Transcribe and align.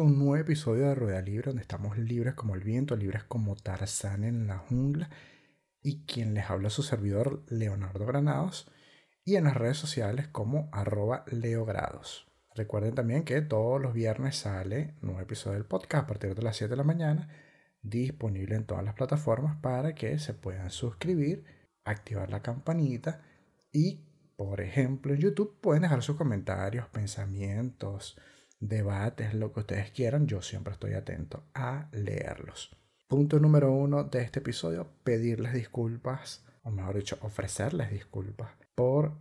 Un 0.00 0.18
nuevo 0.18 0.36
episodio 0.36 0.88
de 0.88 0.94
Rueda 0.94 1.20
Libre, 1.20 1.48
donde 1.48 1.60
estamos 1.60 1.98
libres 1.98 2.32
como 2.32 2.54
el 2.54 2.64
viento, 2.64 2.96
libres 2.96 3.22
como 3.24 3.54
Tarzán 3.54 4.24
en 4.24 4.46
la 4.46 4.56
jungla. 4.56 5.10
Y 5.82 6.06
quien 6.06 6.32
les 6.32 6.48
habla 6.48 6.70
su 6.70 6.82
servidor, 6.82 7.44
Leonardo 7.48 8.06
Granados, 8.06 8.72
y 9.26 9.36
en 9.36 9.44
las 9.44 9.58
redes 9.58 9.76
sociales 9.76 10.26
como 10.26 10.70
arroba 10.72 11.26
leogrados. 11.30 12.32
Recuerden 12.54 12.94
también 12.94 13.24
que 13.24 13.42
todos 13.42 13.78
los 13.78 13.92
viernes 13.92 14.36
sale 14.36 14.94
nuevo 15.02 15.20
episodio 15.20 15.58
del 15.58 15.66
podcast 15.66 16.04
a 16.04 16.06
partir 16.06 16.34
de 16.34 16.42
las 16.42 16.56
7 16.56 16.70
de 16.70 16.76
la 16.78 16.82
mañana, 16.82 17.28
disponible 17.82 18.56
en 18.56 18.64
todas 18.64 18.82
las 18.82 18.94
plataformas 18.94 19.58
para 19.60 19.94
que 19.94 20.18
se 20.18 20.32
puedan 20.32 20.70
suscribir, 20.70 21.44
activar 21.84 22.30
la 22.30 22.40
campanita 22.40 23.20
y, 23.70 24.06
por 24.38 24.62
ejemplo, 24.62 25.12
en 25.12 25.20
YouTube 25.20 25.60
pueden 25.60 25.82
dejar 25.82 26.02
sus 26.02 26.16
comentarios, 26.16 26.88
pensamientos, 26.88 28.18
debates, 28.60 29.34
lo 29.34 29.52
que 29.52 29.60
ustedes 29.60 29.90
quieran, 29.90 30.26
yo 30.26 30.42
siempre 30.42 30.72
estoy 30.72 30.92
atento 30.92 31.44
a 31.54 31.88
leerlos. 31.92 32.76
Punto 33.08 33.40
número 33.40 33.72
uno 33.72 34.04
de 34.04 34.22
este 34.22 34.38
episodio, 34.38 34.86
pedirles 35.02 35.52
disculpas, 35.52 36.44
o 36.62 36.70
mejor 36.70 36.96
dicho, 36.96 37.18
ofrecerles 37.22 37.90
disculpas 37.90 38.52
por 38.74 39.12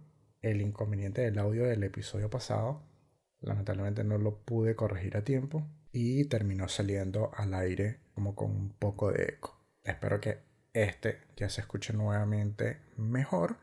el 0.42 0.62
inconveniente 0.62 1.22
del 1.22 1.40
audio 1.40 1.64
del 1.66 1.84
episodio 1.84 2.30
pasado. 2.30 2.84
Lamentablemente 3.42 4.04
no 4.04 4.18
lo 4.18 4.44
pude 4.44 4.76
corregir 4.76 5.18
a 5.18 5.24
tiempo 5.24 5.66
y 5.92 6.26
terminó 6.26 6.68
saliendo 6.68 7.32
al 7.36 7.54
aire 7.54 8.02
como 8.14 8.36
con 8.36 8.52
un 8.52 8.70
poco 8.74 9.12
de 9.12 9.24
eco. 9.24 9.58
Espero 9.84 10.20
que 10.20 10.40
este 10.74 11.22
ya 11.36 11.50
se 11.50 11.62
escuche 11.62 11.94
nuevamente 11.94 12.80
mejor 12.98 13.58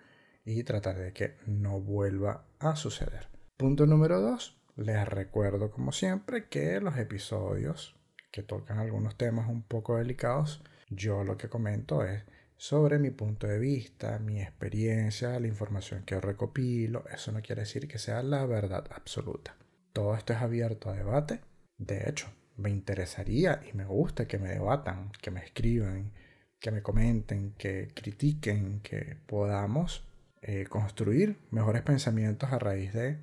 y 0.44 0.62
tratar 0.64 0.96
de 0.96 1.12
que 1.12 1.36
no 1.46 1.80
vuelva 1.80 2.46
a 2.58 2.76
suceder. 2.76 3.28
Punto 3.56 3.86
número 3.86 4.20
dos, 4.20 4.60
les 4.76 5.08
recuerdo 5.08 5.70
como 5.70 5.92
siempre 5.92 6.48
que 6.48 6.80
los 6.80 6.96
episodios 6.98 7.96
que 8.30 8.42
tocan 8.42 8.78
algunos 8.78 9.16
temas 9.16 9.48
un 9.48 9.62
poco 9.62 9.96
delicados, 9.96 10.62
yo 10.90 11.24
lo 11.24 11.36
que 11.38 11.48
comento 11.48 12.04
es 12.04 12.24
sobre 12.56 12.98
mi 12.98 13.10
punto 13.10 13.46
de 13.46 13.58
vista, 13.58 14.18
mi 14.18 14.40
experiencia, 14.40 15.38
la 15.40 15.46
información 15.46 16.04
que 16.04 16.20
recopilo. 16.20 17.04
Eso 17.12 17.32
no 17.32 17.42
quiere 17.42 17.62
decir 17.62 17.88
que 17.88 17.98
sea 17.98 18.22
la 18.22 18.44
verdad 18.46 18.86
absoluta. 18.90 19.56
Todo 19.92 20.14
esto 20.14 20.32
es 20.32 20.40
abierto 20.40 20.90
a 20.90 20.94
debate. 20.94 21.40
De 21.78 22.08
hecho, 22.08 22.28
me 22.56 22.70
interesaría 22.70 23.62
y 23.70 23.76
me 23.76 23.84
gusta 23.84 24.26
que 24.26 24.38
me 24.38 24.48
debatan, 24.48 25.12
que 25.20 25.30
me 25.30 25.40
escriban, 25.40 26.12
que 26.58 26.70
me 26.70 26.82
comenten, 26.82 27.52
que 27.52 27.92
critiquen, 27.94 28.80
que 28.80 29.16
podamos 29.26 30.06
eh, 30.42 30.66
construir 30.68 31.38
mejores 31.50 31.82
pensamientos 31.82 32.52
a 32.52 32.58
raíz 32.58 32.92
de 32.92 33.18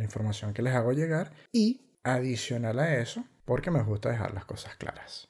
la 0.00 0.04
información 0.04 0.54
que 0.54 0.62
les 0.62 0.74
hago 0.74 0.92
llegar 0.92 1.30
y 1.52 1.82
adicional 2.02 2.78
a 2.78 2.96
eso, 2.96 3.24
porque 3.44 3.70
me 3.70 3.82
gusta 3.82 4.08
dejar 4.08 4.32
las 4.32 4.46
cosas 4.46 4.74
claras. 4.76 5.28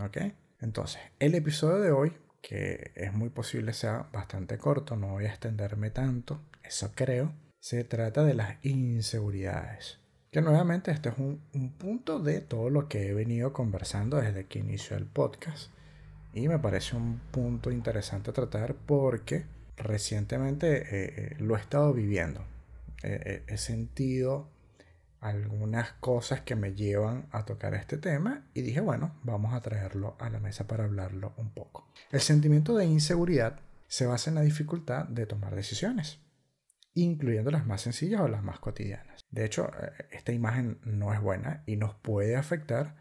¿Ok? 0.00 0.16
Entonces, 0.60 1.02
el 1.18 1.34
episodio 1.34 1.78
de 1.80 1.90
hoy, 1.90 2.12
que 2.40 2.92
es 2.94 3.12
muy 3.12 3.28
posible 3.28 3.74
sea 3.74 4.08
bastante 4.10 4.56
corto, 4.56 4.96
no 4.96 5.08
voy 5.08 5.26
a 5.26 5.28
extenderme 5.28 5.90
tanto, 5.90 6.40
eso 6.64 6.90
creo, 6.94 7.34
se 7.60 7.84
trata 7.84 8.24
de 8.24 8.32
las 8.32 8.64
inseguridades. 8.64 9.98
Que 10.30 10.40
nuevamente 10.40 10.90
este 10.90 11.10
es 11.10 11.18
un, 11.18 11.40
punto 11.78 12.18
de 12.18 12.40
todo 12.40 12.70
lo 12.70 12.88
que 12.88 13.08
he 13.08 13.14
venido 13.14 13.52
conversando 13.52 14.16
desde 14.16 14.46
que 14.46 14.58
inició 14.58 14.96
el 14.96 15.04
podcast. 15.04 15.70
Y 16.32 16.48
me 16.48 16.58
parece 16.58 16.96
un 16.96 17.20
punto 17.30 17.70
interesante 17.70 18.32
tratar 18.32 18.74
porque 18.74 19.44
recientemente 19.76 20.78
eh, 20.78 20.86
eh, 20.92 21.36
lo 21.38 21.56
he 21.56 21.60
estado 21.60 21.92
viviendo. 21.92 22.42
He 23.02 23.56
sentido 23.56 24.50
algunas 25.20 25.92
cosas 25.94 26.42
que 26.42 26.54
me 26.54 26.74
llevan 26.74 27.28
a 27.32 27.44
tocar 27.44 27.74
este 27.74 27.98
tema 27.98 28.48
y 28.54 28.62
dije, 28.62 28.80
bueno, 28.80 29.18
vamos 29.24 29.52
a 29.52 29.60
traerlo 29.60 30.16
a 30.20 30.30
la 30.30 30.38
mesa 30.38 30.66
para 30.66 30.84
hablarlo 30.84 31.34
un 31.36 31.52
poco. 31.52 31.88
El 32.10 32.20
sentimiento 32.20 32.76
de 32.76 32.86
inseguridad 32.86 33.60
se 33.88 34.06
basa 34.06 34.30
en 34.30 34.36
la 34.36 34.42
dificultad 34.42 35.06
de 35.06 35.26
tomar 35.26 35.54
decisiones, 35.54 36.20
incluyendo 36.94 37.50
las 37.50 37.66
más 37.66 37.82
sencillas 37.82 38.20
o 38.20 38.28
las 38.28 38.42
más 38.42 38.60
cotidianas. 38.60 39.24
De 39.30 39.44
hecho, 39.44 39.70
eh, 39.80 40.06
esta 40.12 40.32
imagen 40.32 40.78
no 40.84 41.12
es 41.12 41.20
buena 41.20 41.62
y 41.66 41.76
nos 41.76 41.94
puede 41.94 42.36
afectar 42.36 42.96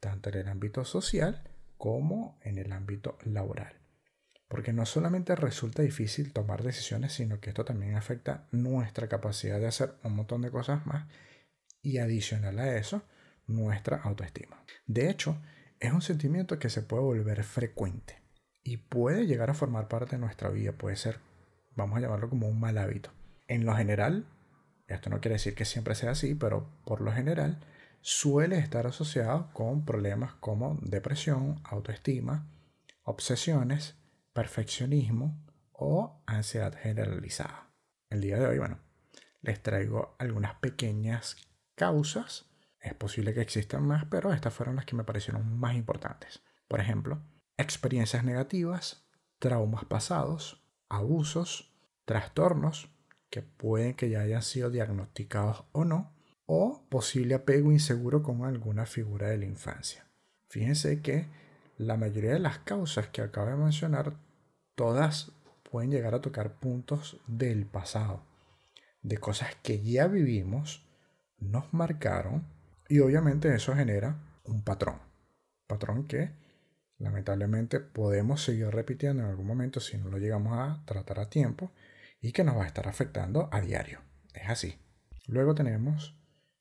tanto 0.00 0.30
en 0.30 0.38
el 0.38 0.48
ámbito 0.48 0.84
social 0.84 1.42
como 1.78 2.38
en 2.42 2.58
el 2.58 2.72
ámbito 2.72 3.18
laboral. 3.24 3.81
Porque 4.52 4.74
no 4.74 4.84
solamente 4.84 5.34
resulta 5.34 5.80
difícil 5.80 6.34
tomar 6.34 6.62
decisiones, 6.62 7.14
sino 7.14 7.40
que 7.40 7.48
esto 7.48 7.64
también 7.64 7.94
afecta 7.94 8.48
nuestra 8.50 9.08
capacidad 9.08 9.58
de 9.58 9.66
hacer 9.66 9.94
un 10.04 10.14
montón 10.14 10.42
de 10.42 10.50
cosas 10.50 10.84
más 10.84 11.08
y 11.80 11.96
adicional 11.96 12.58
a 12.58 12.76
eso, 12.76 13.02
nuestra 13.46 13.96
autoestima. 14.02 14.62
De 14.86 15.08
hecho, 15.08 15.40
es 15.80 15.90
un 15.94 16.02
sentimiento 16.02 16.58
que 16.58 16.68
se 16.68 16.82
puede 16.82 17.02
volver 17.02 17.42
frecuente 17.44 18.20
y 18.62 18.76
puede 18.76 19.26
llegar 19.26 19.48
a 19.48 19.54
formar 19.54 19.88
parte 19.88 20.16
de 20.16 20.20
nuestra 20.20 20.50
vida, 20.50 20.72
puede 20.72 20.96
ser, 20.96 21.20
vamos 21.74 21.96
a 21.96 22.00
llamarlo 22.02 22.28
como 22.28 22.46
un 22.46 22.60
mal 22.60 22.76
hábito. 22.76 23.10
En 23.48 23.64
lo 23.64 23.74
general, 23.74 24.26
esto 24.86 25.08
no 25.08 25.22
quiere 25.22 25.36
decir 25.36 25.54
que 25.54 25.64
siempre 25.64 25.94
sea 25.94 26.10
así, 26.10 26.34
pero 26.34 26.68
por 26.84 27.00
lo 27.00 27.10
general 27.10 27.58
suele 28.02 28.58
estar 28.58 28.86
asociado 28.86 29.50
con 29.54 29.86
problemas 29.86 30.34
como 30.34 30.78
depresión, 30.82 31.62
autoestima, 31.64 32.52
obsesiones, 33.02 33.96
perfeccionismo 34.32 35.44
o 35.72 36.22
ansiedad 36.26 36.74
generalizada. 36.74 37.70
El 38.08 38.20
día 38.20 38.38
de 38.38 38.46
hoy, 38.46 38.58
bueno, 38.58 38.78
les 39.40 39.62
traigo 39.62 40.16
algunas 40.18 40.54
pequeñas 40.56 41.36
causas. 41.74 42.46
Es 42.80 42.94
posible 42.94 43.34
que 43.34 43.40
existan 43.40 43.86
más, 43.86 44.04
pero 44.06 44.32
estas 44.32 44.54
fueron 44.54 44.76
las 44.76 44.84
que 44.84 44.96
me 44.96 45.04
parecieron 45.04 45.58
más 45.58 45.74
importantes. 45.74 46.42
Por 46.68 46.80
ejemplo, 46.80 47.22
experiencias 47.56 48.24
negativas, 48.24 49.06
traumas 49.38 49.84
pasados, 49.84 50.64
abusos, 50.88 51.72
trastornos 52.04 52.90
que 53.30 53.42
pueden 53.42 53.94
que 53.94 54.10
ya 54.10 54.20
hayan 54.20 54.42
sido 54.42 54.70
diagnosticados 54.70 55.64
o 55.72 55.84
no, 55.84 56.14
o 56.46 56.86
posible 56.90 57.34
apego 57.34 57.72
inseguro 57.72 58.22
con 58.22 58.44
alguna 58.44 58.84
figura 58.84 59.28
de 59.28 59.38
la 59.38 59.46
infancia. 59.46 60.06
Fíjense 60.48 61.00
que 61.00 61.28
la 61.86 61.96
mayoría 61.96 62.32
de 62.32 62.38
las 62.38 62.58
causas 62.60 63.08
que 63.08 63.22
acabo 63.22 63.48
de 63.48 63.56
mencionar, 63.56 64.14
todas 64.74 65.32
pueden 65.70 65.90
llegar 65.90 66.14
a 66.14 66.20
tocar 66.20 66.58
puntos 66.58 67.20
del 67.26 67.66
pasado, 67.66 68.22
de 69.02 69.18
cosas 69.18 69.54
que 69.62 69.82
ya 69.82 70.06
vivimos 70.06 70.86
nos 71.38 71.72
marcaron 71.72 72.46
y 72.88 73.00
obviamente 73.00 73.54
eso 73.54 73.74
genera 73.74 74.18
un 74.44 74.62
patrón. 74.62 75.00
Patrón 75.66 76.06
que 76.06 76.30
lamentablemente 76.98 77.80
podemos 77.80 78.42
seguir 78.42 78.68
repitiendo 78.68 79.22
en 79.22 79.30
algún 79.30 79.46
momento 79.46 79.80
si 79.80 79.96
no 79.96 80.08
lo 80.08 80.18
llegamos 80.18 80.58
a 80.58 80.84
tratar 80.84 81.20
a 81.20 81.28
tiempo 81.28 81.72
y 82.20 82.32
que 82.32 82.44
nos 82.44 82.56
va 82.56 82.64
a 82.64 82.66
estar 82.66 82.86
afectando 82.86 83.48
a 83.50 83.60
diario. 83.60 84.00
Es 84.34 84.48
así. 84.48 84.78
Luego 85.26 85.54
tenemos 85.54 86.16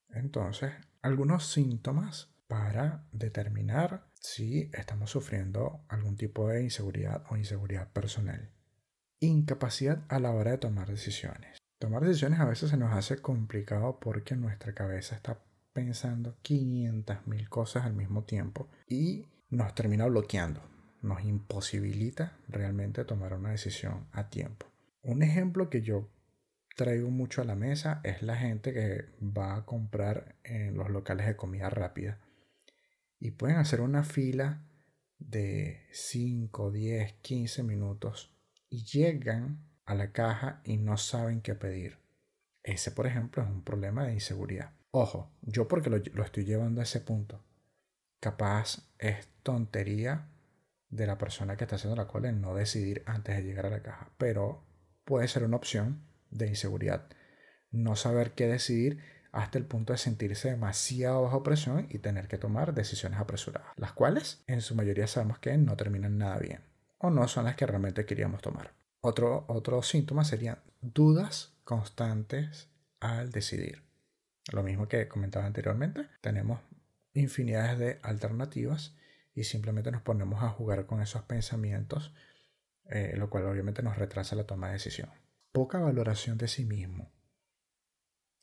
entonces 0.09 0.71
algunos 1.01 1.51
síntomas 1.51 2.30
para 2.51 3.07
determinar 3.13 4.09
si 4.19 4.69
estamos 4.73 5.09
sufriendo 5.09 5.85
algún 5.87 6.17
tipo 6.17 6.49
de 6.49 6.61
inseguridad 6.61 7.23
o 7.29 7.37
inseguridad 7.37 7.93
personal. 7.93 8.51
Incapacidad 9.21 10.03
a 10.09 10.19
la 10.19 10.31
hora 10.31 10.51
de 10.51 10.57
tomar 10.57 10.89
decisiones. 10.89 11.57
Tomar 11.79 12.03
decisiones 12.03 12.41
a 12.41 12.45
veces 12.45 12.71
se 12.71 12.75
nos 12.75 12.91
hace 12.91 13.19
complicado 13.19 14.01
porque 14.01 14.35
nuestra 14.35 14.73
cabeza 14.73 15.15
está 15.15 15.41
pensando 15.71 16.35
500.000 16.43 17.47
cosas 17.47 17.85
al 17.85 17.93
mismo 17.93 18.25
tiempo 18.25 18.67
y 18.85 19.29
nos 19.49 19.73
termina 19.73 20.05
bloqueando, 20.07 20.61
nos 21.01 21.23
imposibilita 21.23 22.37
realmente 22.49 23.05
tomar 23.05 23.33
una 23.33 23.51
decisión 23.51 24.07
a 24.11 24.29
tiempo. 24.29 24.65
Un 25.03 25.23
ejemplo 25.23 25.69
que 25.69 25.83
yo 25.83 26.09
traigo 26.75 27.11
mucho 27.11 27.41
a 27.41 27.45
la 27.45 27.55
mesa 27.55 28.01
es 28.03 28.21
la 28.21 28.35
gente 28.35 28.73
que 28.73 29.05
va 29.23 29.55
a 29.55 29.65
comprar 29.65 30.35
en 30.43 30.75
los 30.75 30.89
locales 30.89 31.27
de 31.27 31.37
comida 31.37 31.69
rápida 31.69 32.19
y 33.21 33.31
pueden 33.31 33.57
hacer 33.57 33.81
una 33.81 34.03
fila 34.03 34.65
de 35.19 35.87
5, 35.91 36.71
10, 36.71 37.13
15 37.21 37.63
minutos 37.63 38.35
y 38.67 38.83
llegan 38.83 39.69
a 39.85 39.93
la 39.93 40.11
caja 40.11 40.61
y 40.65 40.77
no 40.77 40.97
saben 40.97 41.41
qué 41.41 41.53
pedir. 41.53 41.99
Ese, 42.63 42.91
por 42.91 43.05
ejemplo, 43.05 43.43
es 43.43 43.49
un 43.49 43.63
problema 43.63 44.05
de 44.05 44.13
inseguridad. 44.13 44.73
Ojo, 44.89 45.31
yo 45.43 45.67
porque 45.67 45.91
lo, 45.91 46.23
estoy 46.23 46.45
llevando 46.45 46.81
a 46.81 46.83
ese 46.83 46.99
punto. 46.99 47.45
Capaz 48.19 48.89
es 48.97 49.27
tontería 49.43 50.27
de 50.89 51.05
la 51.05 51.19
persona 51.19 51.55
que 51.55 51.65
está 51.65 51.75
haciendo 51.75 51.95
la 51.95 52.07
cola 52.07 52.29
en 52.29 52.41
no 52.41 52.55
decidir 52.55 53.03
antes 53.05 53.37
de 53.37 53.43
llegar 53.43 53.67
a 53.67 53.71
la 53.71 53.83
caja, 53.83 54.11
pero 54.17 54.65
puede 55.05 55.27
ser 55.27 55.43
una 55.43 55.57
opción 55.57 56.07
de 56.31 56.47
inseguridad. 56.47 57.07
No 57.69 57.95
saber 57.95 58.31
qué 58.31 58.47
decidir 58.47 58.99
hasta 59.31 59.57
el 59.57 59.65
punto 59.65 59.93
de 59.93 59.97
sentirse 59.97 60.49
demasiado 60.49 61.23
bajo 61.23 61.43
presión 61.43 61.87
y 61.89 61.99
tener 61.99 62.27
que 62.27 62.37
tomar 62.37 62.73
decisiones 62.73 63.19
apresuradas, 63.19 63.69
las 63.77 63.93
cuales 63.93 64.43
en 64.47 64.61
su 64.61 64.75
mayoría 64.75 65.07
sabemos 65.07 65.39
que 65.39 65.57
no 65.57 65.77
terminan 65.77 66.17
nada 66.17 66.37
bien 66.37 66.61
o 67.01 67.09
no 67.09 67.27
son 67.27 67.45
las 67.45 67.55
que 67.55 67.65
realmente 67.65 68.05
queríamos 68.05 68.41
tomar. 68.41 68.73
Otro, 69.01 69.45
otro 69.47 69.81
síntoma 69.81 70.23
serían 70.23 70.59
dudas 70.81 71.53
constantes 71.63 72.69
al 72.99 73.31
decidir. 73.31 73.83
Lo 74.51 74.63
mismo 74.63 74.87
que 74.87 75.07
comentaba 75.07 75.45
anteriormente, 75.45 76.07
tenemos 76.21 76.59
infinidades 77.13 77.79
de 77.79 77.99
alternativas 78.03 78.95
y 79.33 79.45
simplemente 79.45 79.91
nos 79.91 80.01
ponemos 80.01 80.43
a 80.43 80.49
jugar 80.49 80.85
con 80.85 81.01
esos 81.01 81.23
pensamientos, 81.23 82.13
eh, 82.89 83.15
lo 83.17 83.29
cual 83.29 83.45
obviamente 83.45 83.81
nos 83.81 83.97
retrasa 83.97 84.35
la 84.35 84.45
toma 84.45 84.67
de 84.67 84.73
decisión. 84.73 85.09
Poca 85.51 85.79
valoración 85.79 86.37
de 86.37 86.47
sí 86.47 86.65
mismo. 86.65 87.11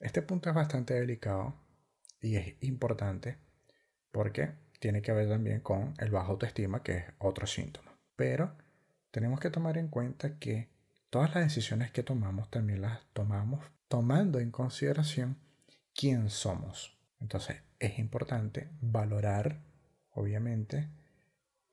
Este 0.01 0.23
punto 0.23 0.49
es 0.49 0.55
bastante 0.55 0.95
delicado 0.95 1.55
y 2.21 2.37
es 2.37 2.55
importante 2.63 3.39
porque 4.11 4.53
tiene 4.79 5.03
que 5.03 5.13
ver 5.13 5.29
también 5.29 5.61
con 5.61 5.95
el 5.99 6.11
bajo 6.11 6.33
autoestima, 6.33 6.83
que 6.83 6.97
es 6.97 7.05
otro 7.19 7.47
síntoma. 7.47 7.99
Pero 8.17 8.57
tenemos 9.11 9.41
que 9.41 9.51
tomar 9.51 9.77
en 9.77 9.89
cuenta 9.89 10.39
que 10.39 10.69
todas 11.11 11.35
las 11.35 11.45
decisiones 11.45 11.91
que 11.91 12.03
tomamos 12.03 12.51
también 12.51 12.83
las 12.83 13.05
tomamos 13.13 13.65
tomando 13.89 14.39
en 14.39 14.51
consideración 14.51 15.39
quién 15.95 16.31
somos. 16.31 16.97
Entonces 17.21 17.63
es 17.81 17.99
importante 17.99 18.69
valorar, 18.81 19.61
obviamente, 20.11 20.89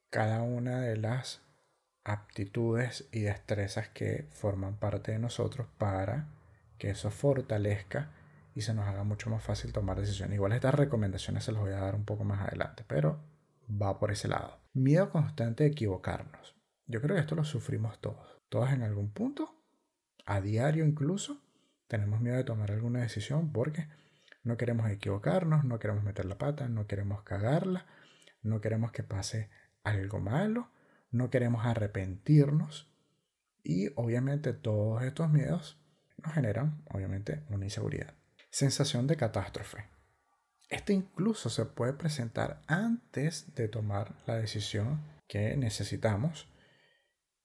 cada 0.09 0.41
una 0.41 0.79
de 0.81 0.97
las 0.97 1.41
aptitudes 2.03 3.07
y 3.11 3.21
destrezas 3.21 3.89
que 3.89 4.27
forman 4.31 4.77
parte 4.77 5.11
de 5.11 5.19
nosotros 5.19 5.67
para 5.77 6.27
que 6.77 6.91
eso 6.91 7.09
fortalezca 7.11 8.11
y 8.55 8.61
se 8.61 8.73
nos 8.73 8.87
haga 8.87 9.03
mucho 9.03 9.29
más 9.29 9.43
fácil 9.43 9.73
tomar 9.73 9.99
decisiones. 9.99 10.35
Igual 10.35 10.53
estas 10.53 10.73
recomendaciones 10.73 11.43
se 11.43 11.51
las 11.51 11.61
voy 11.61 11.73
a 11.73 11.81
dar 11.81 11.93
un 11.93 12.05
poco 12.05 12.23
más 12.23 12.47
adelante, 12.47 12.85
pero 12.87 13.21
va 13.69 13.99
por 13.99 14.11
ese 14.11 14.29
lado. 14.29 14.61
Miedo 14.73 15.09
constante 15.09 15.65
de 15.65 15.71
equivocarnos. 15.71 16.55
Yo 16.87 17.01
creo 17.01 17.15
que 17.15 17.21
esto 17.21 17.35
lo 17.35 17.43
sufrimos 17.43 17.99
todos. 17.99 18.39
Todos 18.47 18.71
en 18.71 18.81
algún 18.81 19.11
punto, 19.11 19.61
a 20.25 20.39
diario 20.39 20.85
incluso, 20.85 21.41
tenemos 21.87 22.21
miedo 22.21 22.37
de 22.37 22.45
tomar 22.45 22.71
alguna 22.71 23.01
decisión 23.01 23.51
porque 23.51 23.89
no 24.43 24.55
queremos 24.55 24.89
equivocarnos, 24.89 25.65
no 25.65 25.77
queremos 25.77 26.03
meter 26.03 26.25
la 26.25 26.37
pata, 26.37 26.69
no 26.69 26.87
queremos 26.87 27.23
cagarla, 27.23 27.85
no 28.41 28.61
queremos 28.61 28.93
que 28.93 29.03
pase 29.03 29.49
algo 29.83 30.21
malo, 30.21 30.69
no 31.11 31.29
queremos 31.29 31.65
arrepentirnos 31.65 32.89
y 33.63 33.89
obviamente 33.95 34.53
todos 34.53 35.03
estos 35.03 35.29
miedos 35.29 35.77
nos 36.23 36.33
generan 36.33 36.83
obviamente 36.89 37.43
una 37.49 37.65
inseguridad. 37.65 38.13
Sensación 38.55 39.05
de 39.05 39.17
catástrofe. 39.17 39.89
Este 40.69 40.93
incluso 40.93 41.49
se 41.49 41.65
puede 41.65 41.91
presentar 41.91 42.61
antes 42.67 43.53
de 43.53 43.67
tomar 43.67 44.15
la 44.27 44.37
decisión 44.37 45.01
que 45.27 45.57
necesitamos 45.57 46.47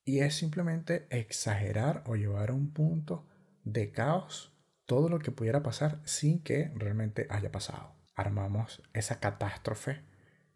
y 0.04 0.20
es 0.20 0.36
simplemente 0.36 1.08
exagerar 1.10 2.04
o 2.06 2.14
llevar 2.14 2.50
a 2.50 2.54
un 2.54 2.72
punto 2.72 3.26
de 3.64 3.90
caos 3.90 4.56
todo 4.86 5.08
lo 5.08 5.18
que 5.18 5.32
pudiera 5.32 5.64
pasar 5.64 6.00
sin 6.04 6.44
que 6.44 6.70
realmente 6.76 7.26
haya 7.28 7.50
pasado. 7.50 7.96
Armamos 8.14 8.80
esa 8.92 9.18
catástrofe 9.18 10.04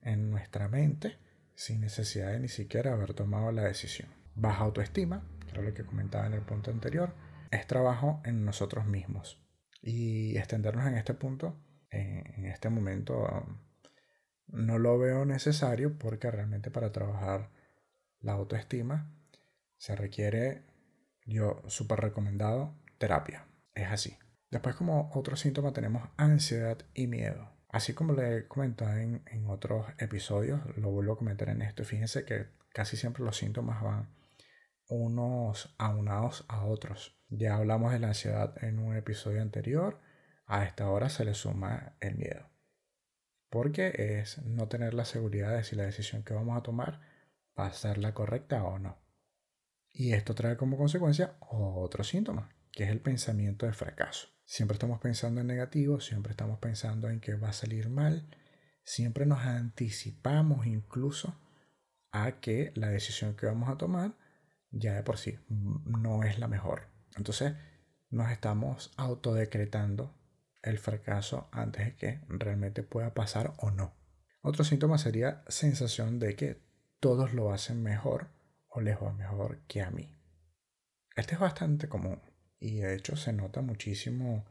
en 0.03 0.31
nuestra 0.31 0.69
mente 0.69 1.19
sin 1.57 1.81
necesidad 1.81 2.31
de 2.31 2.39
ni 2.39 2.49
siquiera 2.49 2.93
haber 2.93 3.12
tomado 3.15 3.50
la 3.50 3.65
decisión. 3.65 4.09
Baja 4.37 4.62
autoestima, 4.62 5.29
que 5.47 5.50
era 5.50 5.62
lo 5.62 5.75
que 5.75 5.85
comentaba 5.85 6.29
en 6.29 6.35
el 6.35 6.43
punto 6.43 6.71
anterior, 6.71 7.12
es 7.50 7.67
trabajo 7.67 8.23
en 8.25 8.45
nosotros 8.45 8.87
mismos. 8.87 9.44
Y 9.87 10.39
extendernos 10.39 10.87
en 10.87 10.95
este 10.95 11.13
punto, 11.13 11.61
en 11.91 12.47
este 12.47 12.71
momento, 12.71 13.29
no 14.47 14.79
lo 14.79 14.99
veo 14.99 15.25
necesario 15.25 15.99
porque 15.99 16.31
realmente 16.31 16.71
para 16.71 16.91
trabajar 16.91 17.51
la 18.21 18.33
autoestima 18.33 19.13
se 19.77 19.95
requiere, 19.95 20.63
yo 21.27 21.63
súper 21.67 22.01
recomendado, 22.01 22.75
terapia. 22.97 23.47
Es 23.75 23.89
así. 23.89 24.17
Después 24.51 24.75
como 24.77 25.11
otro 25.13 25.37
síntoma 25.37 25.73
tenemos 25.75 26.09
ansiedad 26.17 26.79
y 26.95 27.07
miedo. 27.07 27.51
Así 27.69 27.93
como 27.93 28.15
le 28.15 28.39
he 28.39 28.49
comentado 28.49 28.97
en, 28.97 29.23
en, 29.27 29.47
otros 29.49 29.87
episodios, 29.99 30.61
lo 30.77 30.91
vuelvo 30.91 31.15
a 31.15 31.19
comentar 31.19 31.49
en 31.49 31.61
esto. 31.61 31.85
Fíjense 31.85 32.25
que 32.25 32.47
casi 32.73 32.97
siempre 32.97 33.25
los 33.25 33.37
síntomas 33.37 33.83
van 33.83 34.15
unos 34.89 35.75
aunados 35.77 36.45
a 36.49 36.65
otros. 36.65 37.21
Ya 37.37 37.57
hablamos 37.57 37.93
de 37.93 37.99
la 37.99 38.09
ansiedad 38.09 38.55
en 38.63 38.79
un 38.79 38.97
episodio 38.97 39.43
anterior. 39.43 40.01
A 40.47 40.63
esta 40.65 40.89
hora 40.89 41.09
se 41.09 41.25
le 41.25 41.35
suma 41.35 41.97
el 42.01 42.15
miedo. 42.15 42.49
Porque 43.51 44.21
es 44.21 44.39
no 44.45 44.69
tener 44.69 44.95
la 44.95 45.05
seguridad 45.05 45.57
de 45.57 45.65
si 45.65 45.75
la 45.75 45.83
decisión 45.83 46.23
que 46.23 46.33
vamos 46.33 46.57
a 46.57 46.63
tomar 46.63 47.01
va 47.59 47.67
a 47.67 47.73
ser 47.73 47.99
la 47.99 48.15
correcta 48.15 48.63
o 48.63 48.79
no. 48.79 49.03
Y 49.93 50.13
esto 50.13 50.37
trae 50.37 50.57
como 50.57 50.77
consecuencia 50.77 51.37
otro 51.41 52.05
síntoma, 52.05 52.55
que 52.71 52.85
es 52.85 52.91
el 52.91 53.01
pensamiento 53.01 53.67
de 53.67 53.73
fracaso. 53.73 54.29
Siempre 54.45 54.75
estamos 54.75 55.01
pensando 55.01 55.41
en 55.41 55.49
negativo, 55.49 56.01
siempre 56.01 56.31
estamos 56.31 56.61
pensando 56.61 57.09
en 57.11 57.19
que 57.21 57.35
va 57.35 57.49
a 57.49 57.53
salir 57.53 57.89
mal, 57.89 58.29
siempre 58.85 59.27
nos 59.27 59.41
anticipamos 59.41 60.67
incluso 60.67 61.37
a 62.13 62.39
que 62.41 62.71
la 62.77 62.91
decisión 62.91 63.35
que 63.35 63.47
vamos 63.47 63.69
a 63.69 63.77
tomar 63.77 64.17
ya 64.71 64.95
de 64.95 65.03
por 65.03 65.19
sí 65.19 65.37
no 65.49 66.23
es 66.23 66.39
la 66.39 66.47
mejor. 66.47 66.94
Entonces 67.16 67.55
nos 68.11 68.31
estamos 68.31 68.93
autodecretando 68.96 70.14
el 70.62 70.78
fracaso 70.78 71.49
antes 71.52 71.84
de 71.84 71.96
que 71.96 72.20
realmente 72.28 72.82
pueda 72.82 73.14
pasar 73.14 73.52
o 73.58 73.70
no. 73.70 73.94
Otro 74.40 74.64
síntoma 74.64 74.99
sería 74.99 75.44
sensación 75.49 76.19
de 76.19 76.37
que 76.37 76.62
todos 77.00 77.34
lo 77.34 77.52
hacen 77.52 77.82
mejor 77.82 78.28
o 78.69 78.81
les 78.81 78.96
va 78.96 79.12
mejor 79.12 79.61
que 79.66 79.82
a 79.82 79.90
mí. 79.90 80.14
Este 81.16 81.34
es 81.34 81.40
bastante 81.40 81.88
común 81.88 82.20
y 82.58 82.78
de 82.78 82.94
hecho 82.94 83.16
se 83.16 83.32
nota 83.32 83.61
muchísimo 83.61 84.46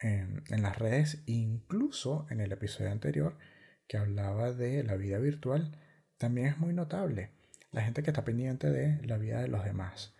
en, 0.00 0.42
las 0.62 0.78
redes, 0.78 1.22
incluso 1.26 2.26
en 2.30 2.40
el 2.40 2.52
episodio 2.52 2.90
anterior 2.90 3.38
que 3.86 3.96
hablaba 3.96 4.52
de 4.52 4.82
la 4.82 4.96
vida 4.96 5.18
virtual, 5.18 5.78
también 6.18 6.48
es 6.48 6.58
muy 6.58 6.72
notable 6.72 7.30
la 7.70 7.82
gente 7.82 8.02
que 8.02 8.10
está 8.10 8.24
pendiente 8.24 8.70
de 8.70 9.04
la 9.06 9.18
vida 9.18 9.40
de 9.40 9.48
los 9.48 9.64
demás, 9.64 10.14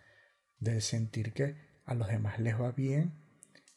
de 0.59 0.81
sentir 0.81 1.33
que 1.33 1.55
a 1.85 1.93
los 1.93 2.07
demás 2.07 2.39
les 2.39 2.59
va 2.59 2.71
bien, 2.71 3.13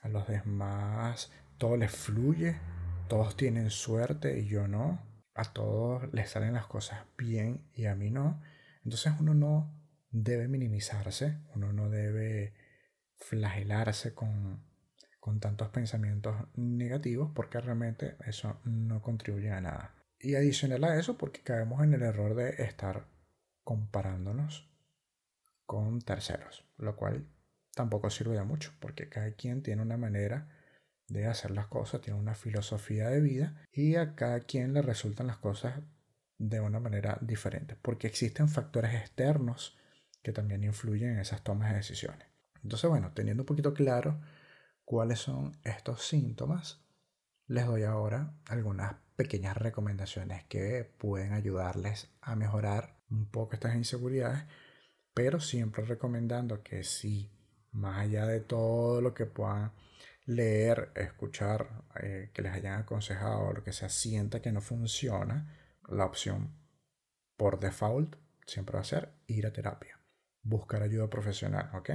a 0.00 0.08
los 0.08 0.26
demás 0.26 1.30
todo 1.58 1.76
les 1.76 1.90
fluye, 1.90 2.56
todos 3.08 3.36
tienen 3.36 3.70
suerte 3.70 4.38
y 4.38 4.46
yo 4.46 4.68
no, 4.68 5.00
a 5.34 5.52
todos 5.52 6.12
les 6.12 6.30
salen 6.30 6.54
las 6.54 6.66
cosas 6.66 7.04
bien 7.16 7.68
y 7.74 7.86
a 7.86 7.94
mí 7.94 8.10
no. 8.10 8.40
Entonces 8.84 9.12
uno 9.18 9.34
no 9.34 9.74
debe 10.10 10.48
minimizarse, 10.48 11.38
uno 11.54 11.72
no 11.72 11.90
debe 11.90 12.54
flagelarse 13.16 14.14
con, 14.14 14.64
con 15.20 15.40
tantos 15.40 15.68
pensamientos 15.68 16.36
negativos 16.54 17.30
porque 17.34 17.60
realmente 17.60 18.16
eso 18.26 18.60
no 18.64 19.02
contribuye 19.02 19.50
a 19.50 19.60
nada. 19.60 19.94
Y 20.20 20.34
adicional 20.34 20.84
a 20.84 20.98
eso 20.98 21.18
porque 21.18 21.42
caemos 21.42 21.82
en 21.84 21.94
el 21.94 22.02
error 22.02 22.34
de 22.34 22.50
estar 22.62 23.06
comparándonos 23.62 24.68
con 25.66 26.00
terceros, 26.00 26.64
lo 26.78 26.96
cual 26.96 27.28
tampoco 27.78 28.10
sirve 28.10 28.34
de 28.34 28.42
mucho 28.42 28.72
porque 28.80 29.08
cada 29.08 29.30
quien 29.30 29.62
tiene 29.62 29.82
una 29.82 29.96
manera 29.96 30.48
de 31.06 31.26
hacer 31.26 31.52
las 31.52 31.68
cosas, 31.68 32.00
tiene 32.00 32.18
una 32.18 32.34
filosofía 32.34 33.08
de 33.08 33.20
vida 33.20 33.62
y 33.70 33.94
a 33.94 34.16
cada 34.16 34.40
quien 34.40 34.74
le 34.74 34.82
resultan 34.82 35.28
las 35.28 35.36
cosas 35.36 35.80
de 36.38 36.58
una 36.58 36.80
manera 36.80 37.18
diferente 37.20 37.76
porque 37.80 38.08
existen 38.08 38.48
factores 38.48 38.94
externos 38.94 39.78
que 40.24 40.32
también 40.32 40.64
influyen 40.64 41.12
en 41.12 41.18
esas 41.20 41.44
tomas 41.44 41.70
de 41.70 41.76
decisiones. 41.76 42.26
Entonces, 42.64 42.90
bueno, 42.90 43.12
teniendo 43.14 43.44
un 43.44 43.46
poquito 43.46 43.72
claro 43.74 44.20
cuáles 44.84 45.20
son 45.20 45.56
estos 45.62 46.04
síntomas, 46.04 46.82
les 47.46 47.64
doy 47.64 47.84
ahora 47.84 48.34
algunas 48.46 48.96
pequeñas 49.14 49.56
recomendaciones 49.56 50.42
que 50.46 50.82
pueden 50.98 51.32
ayudarles 51.32 52.10
a 52.22 52.34
mejorar 52.34 52.98
un 53.08 53.30
poco 53.30 53.54
estas 53.54 53.76
inseguridades, 53.76 54.42
pero 55.14 55.38
siempre 55.38 55.84
recomendando 55.84 56.64
que 56.64 56.82
si, 56.82 57.30
más 57.72 57.98
allá 58.00 58.26
de 58.26 58.40
todo 58.40 59.00
lo 59.00 59.14
que 59.14 59.26
puedan 59.26 59.72
leer, 60.26 60.92
escuchar, 60.94 61.84
eh, 62.02 62.30
que 62.34 62.42
les 62.42 62.52
hayan 62.52 62.80
aconsejado, 62.80 63.52
lo 63.52 63.64
que 63.64 63.72
sea, 63.72 63.88
sienta 63.88 64.42
que 64.42 64.52
no 64.52 64.60
funciona, 64.60 65.56
la 65.88 66.04
opción 66.04 66.54
por 67.36 67.60
default 67.60 68.16
siempre 68.46 68.74
va 68.74 68.80
a 68.80 68.84
ser 68.84 69.14
ir 69.26 69.46
a 69.46 69.52
terapia, 69.52 69.98
buscar 70.42 70.82
ayuda 70.82 71.08
profesional, 71.08 71.70
¿ok? 71.74 71.90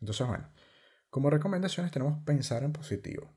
Entonces, 0.00 0.26
bueno, 0.26 0.48
como 1.10 1.30
recomendaciones 1.30 1.92
tenemos 1.92 2.22
pensar 2.24 2.62
en 2.64 2.72
positivo. 2.72 3.32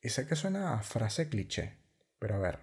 Y 0.00 0.10
sé 0.10 0.26
que 0.26 0.36
suena 0.36 0.74
a 0.74 0.82
frase 0.82 1.28
cliché, 1.28 1.78
pero 2.18 2.36
a 2.36 2.38
ver, 2.38 2.60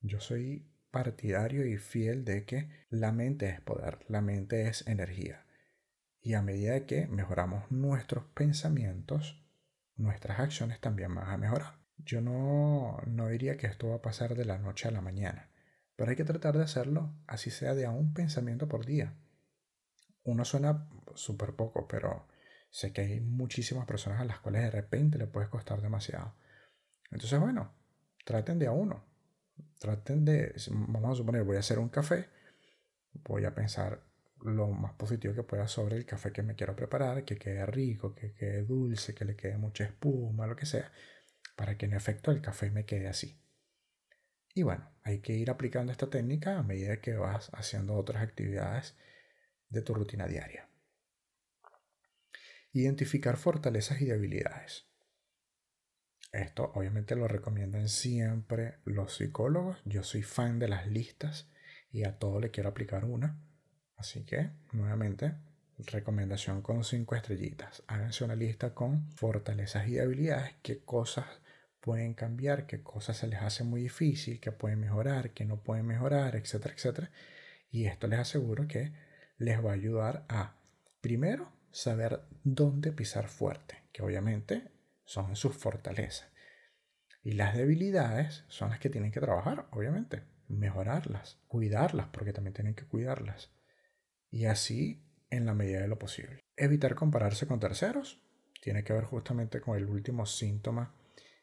yo 0.00 0.20
soy 0.20 0.70
partidario 0.90 1.66
y 1.66 1.76
fiel 1.78 2.24
de 2.24 2.44
que 2.44 2.86
la 2.90 3.12
mente 3.12 3.48
es 3.48 3.60
poder, 3.60 3.98
la 4.08 4.20
mente 4.20 4.68
es 4.68 4.86
energía. 4.86 5.41
Y 6.22 6.34
a 6.34 6.42
medida 6.42 6.86
que 6.86 7.06
mejoramos 7.08 7.70
nuestros 7.70 8.24
pensamientos, 8.34 9.44
nuestras 9.96 10.40
acciones 10.40 10.80
también 10.80 11.14
van 11.14 11.28
a 11.28 11.36
mejorar. 11.36 11.80
Yo 11.98 12.20
no, 12.20 12.98
no 13.06 13.28
diría 13.28 13.58
que 13.58 13.66
esto 13.66 13.88
va 13.88 13.96
a 13.96 14.02
pasar 14.02 14.34
de 14.34 14.46
la 14.46 14.58
noche 14.58 14.88
a 14.88 14.92
la 14.92 15.02
mañana, 15.02 15.50
pero 15.96 16.10
hay 16.10 16.16
que 16.16 16.24
tratar 16.24 16.56
de 16.56 16.64
hacerlo 16.64 17.14
así 17.26 17.50
sea 17.50 17.74
de 17.74 17.84
a 17.84 17.90
un 17.90 18.14
pensamiento 18.14 18.68
por 18.68 18.86
día. 18.86 19.14
Uno 20.24 20.44
suena 20.44 20.88
súper 21.14 21.54
poco, 21.54 21.86
pero 21.86 22.26
Sé 22.72 22.90
que 22.90 23.02
hay 23.02 23.20
muchísimas 23.20 23.84
personas 23.86 24.22
a 24.22 24.24
las 24.24 24.40
cuales 24.40 24.62
de 24.62 24.70
repente 24.70 25.18
le 25.18 25.26
puede 25.26 25.50
costar 25.50 25.82
demasiado. 25.82 26.34
Entonces, 27.10 27.38
bueno, 27.38 27.70
traten 28.24 28.58
de 28.58 28.66
a 28.66 28.72
uno. 28.72 29.04
traten 29.78 30.24
de, 30.24 30.54
vamos 30.70 31.12
a 31.12 31.14
suponer, 31.16 31.44
voy 31.44 31.56
a 31.56 31.60
hacer 31.60 31.78
un 31.78 31.90
café, 31.90 32.30
voy 33.12 33.44
a 33.44 33.54
pensar 33.54 34.02
lo 34.44 34.68
más 34.68 34.94
positivo 34.94 35.34
que 35.34 35.42
pueda 35.42 35.68
sobre 35.68 35.96
el 35.96 36.06
café 36.06 36.32
que 36.32 36.42
me 36.42 36.54
quiero 36.54 36.76
preparar, 36.76 37.24
que 37.24 37.36
quede 37.36 37.64
rico, 37.66 38.14
que 38.14 38.32
quede 38.32 38.64
dulce, 38.64 39.14
que 39.14 39.24
le 39.24 39.36
quede 39.36 39.56
mucha 39.56 39.84
espuma, 39.84 40.46
lo 40.46 40.56
que 40.56 40.66
sea, 40.66 40.92
para 41.56 41.76
que 41.76 41.86
en 41.86 41.94
efecto 41.94 42.30
el 42.30 42.40
café 42.40 42.70
me 42.70 42.84
quede 42.84 43.08
así. 43.08 43.40
Y 44.54 44.62
bueno, 44.62 44.90
hay 45.02 45.20
que 45.20 45.32
ir 45.32 45.50
aplicando 45.50 45.92
esta 45.92 46.10
técnica 46.10 46.58
a 46.58 46.62
medida 46.62 47.00
que 47.00 47.14
vas 47.14 47.50
haciendo 47.54 47.94
otras 47.94 48.22
actividades 48.22 48.96
de 49.68 49.82
tu 49.82 49.94
rutina 49.94 50.26
diaria. 50.26 50.68
Identificar 52.72 53.36
fortalezas 53.36 54.00
y 54.00 54.06
debilidades. 54.06 54.86
Esto 56.32 56.72
obviamente 56.74 57.14
lo 57.16 57.28
recomiendan 57.28 57.88
siempre 57.88 58.78
los 58.84 59.16
psicólogos. 59.16 59.82
Yo 59.84 60.02
soy 60.02 60.22
fan 60.22 60.58
de 60.58 60.68
las 60.68 60.86
listas 60.86 61.50
y 61.90 62.04
a 62.04 62.18
todo 62.18 62.40
le 62.40 62.50
quiero 62.50 62.70
aplicar 62.70 63.04
una. 63.04 63.38
Así 63.96 64.24
que, 64.24 64.50
nuevamente, 64.72 65.34
recomendación 65.78 66.62
con 66.62 66.84
cinco 66.84 67.14
estrellitas. 67.14 67.82
Háganse 67.86 68.24
una 68.24 68.34
lista 68.34 68.74
con 68.74 69.10
fortalezas 69.12 69.88
y 69.88 69.94
debilidades, 69.94 70.54
qué 70.62 70.84
cosas 70.84 71.26
pueden 71.80 72.14
cambiar, 72.14 72.66
qué 72.66 72.82
cosas 72.82 73.16
se 73.16 73.26
les 73.26 73.42
hace 73.42 73.64
muy 73.64 73.82
difícil, 73.82 74.40
qué 74.40 74.52
pueden 74.52 74.80
mejorar, 74.80 75.30
qué 75.30 75.44
no 75.44 75.62
pueden 75.62 75.86
mejorar, 75.86 76.36
etcétera, 76.36 76.74
etcétera. 76.74 77.10
Y 77.70 77.86
esto 77.86 78.06
les 78.06 78.20
aseguro 78.20 78.68
que 78.68 78.92
les 79.38 79.64
va 79.64 79.70
a 79.70 79.74
ayudar 79.74 80.24
a, 80.28 80.56
primero, 81.00 81.52
saber 81.72 82.20
dónde 82.44 82.92
pisar 82.92 83.28
fuerte, 83.28 83.82
que 83.92 84.02
obviamente 84.02 84.70
son 85.04 85.34
sus 85.36 85.56
fortalezas. 85.56 86.28
Y 87.24 87.32
las 87.32 87.56
debilidades 87.56 88.44
son 88.48 88.70
las 88.70 88.78
que 88.78 88.90
tienen 88.90 89.10
que 89.10 89.20
trabajar, 89.20 89.66
obviamente, 89.70 90.22
mejorarlas, 90.48 91.38
cuidarlas, 91.48 92.08
porque 92.08 92.32
también 92.32 92.54
tienen 92.54 92.74
que 92.74 92.86
cuidarlas. 92.86 93.50
Y 94.32 94.46
así 94.46 95.00
en 95.30 95.46
la 95.46 95.54
medida 95.54 95.80
de 95.80 95.88
lo 95.88 95.98
posible. 95.98 96.40
Evitar 96.56 96.96
compararse 96.96 97.46
con 97.46 97.60
terceros 97.60 98.20
tiene 98.60 98.82
que 98.82 98.92
ver 98.92 99.04
justamente 99.04 99.60
con 99.60 99.76
el 99.76 99.86
último 99.86 100.26
síntoma 100.26 100.94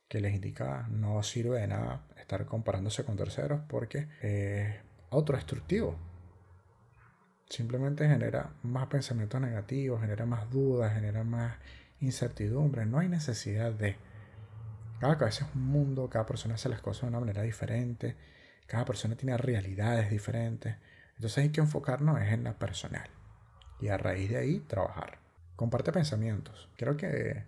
que 0.10 0.20
les 0.20 0.34
indica 0.34 0.88
no 0.90 1.22
sirve 1.22 1.62
de 1.62 1.68
nada 1.68 2.08
estar 2.18 2.46
comparándose 2.46 3.06
con 3.06 3.16
terceros 3.16 3.62
porque 3.70 4.08
es 4.22 4.76
autodestructivo. 5.12 5.98
Simplemente 7.48 8.08
genera 8.08 8.54
más 8.64 8.88
pensamientos 8.88 9.40
negativos, 9.40 10.02
genera 10.02 10.26
más 10.26 10.50
dudas, 10.50 10.94
genera 10.94 11.24
más 11.24 11.58
incertidumbre. 12.00 12.86
No 12.86 13.00
hay 13.00 13.08
necesidad 13.08 13.72
de... 13.72 13.98
Cada 15.00 15.18
cabeza 15.18 15.46
es 15.46 15.56
un 15.56 15.66
mundo, 15.66 16.10
cada 16.10 16.26
persona 16.26 16.56
hace 16.56 16.70
las 16.70 16.82
cosas 16.82 17.04
de 17.04 17.08
una 17.08 17.20
manera 17.22 17.42
diferente, 17.42 18.16
cada 18.68 18.86
persona 18.86 19.16
tiene 19.16 19.38
realidades 19.38 20.10
diferentes. 20.10 20.76
Entonces 21.20 21.40
hay 21.40 21.50
que 21.50 21.60
enfocarnos 21.60 22.22
en 22.22 22.46
la 22.46 22.58
personal 22.58 23.10
y 23.82 23.90
a 23.90 23.98
raíz 23.98 24.30
de 24.30 24.38
ahí 24.38 24.62
trabajar. 24.62 25.20
Comparte 25.58 25.92
pensamientos. 25.92 26.70
Creo 26.78 26.96
que 26.96 27.44